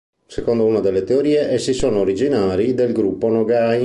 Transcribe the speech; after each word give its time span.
Secondo 0.25 0.65
una 0.65 0.79
delle 0.79 1.03
teorie, 1.03 1.47
essi 1.49 1.73
sono 1.73 1.99
originari 1.99 2.73
del 2.73 2.91
gruppo 2.91 3.27
Nogai. 3.29 3.79